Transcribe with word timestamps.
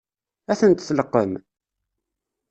Ad 0.51 0.57
tent-tleqqem? 0.59 1.31